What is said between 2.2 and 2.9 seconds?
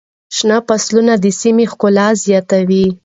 زیاتوي.